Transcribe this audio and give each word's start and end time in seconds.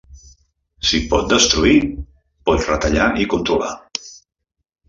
Si 0.91 1.01
pot 1.11 1.27
destruir, 1.33 1.75
pot 2.49 2.65
retallar 2.73 3.11
i 3.25 3.29
controlar. 3.35 3.73